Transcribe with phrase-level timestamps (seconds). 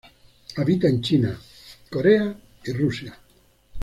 [0.57, 1.39] Habita en China,
[1.91, 3.15] Corea y Rusia.